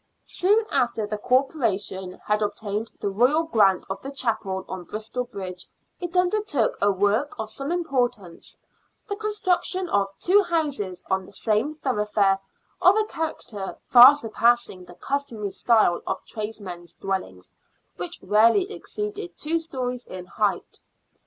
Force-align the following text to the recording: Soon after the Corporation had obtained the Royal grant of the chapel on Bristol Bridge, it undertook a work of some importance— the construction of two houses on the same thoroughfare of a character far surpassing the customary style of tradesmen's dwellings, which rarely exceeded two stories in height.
Soon 0.25 0.65
after 0.71 1.05
the 1.05 1.19
Corporation 1.19 2.19
had 2.25 2.41
obtained 2.41 2.89
the 2.99 3.11
Royal 3.11 3.43
grant 3.43 3.85
of 3.87 4.01
the 4.01 4.09
chapel 4.09 4.65
on 4.67 4.83
Bristol 4.85 5.25
Bridge, 5.25 5.67
it 5.99 6.17
undertook 6.17 6.75
a 6.81 6.91
work 6.91 7.35
of 7.37 7.51
some 7.51 7.71
importance— 7.71 8.57
the 9.07 9.15
construction 9.15 9.87
of 9.89 10.09
two 10.17 10.41
houses 10.41 11.03
on 11.11 11.23
the 11.27 11.31
same 11.31 11.75
thoroughfare 11.75 12.39
of 12.81 12.97
a 12.97 13.03
character 13.05 13.77
far 13.91 14.15
surpassing 14.15 14.85
the 14.85 14.95
customary 14.95 15.51
style 15.51 16.01
of 16.07 16.25
tradesmen's 16.25 16.95
dwellings, 16.95 17.53
which 17.97 18.17
rarely 18.23 18.71
exceeded 18.71 19.37
two 19.37 19.59
stories 19.59 20.03
in 20.07 20.25
height. 20.25 20.79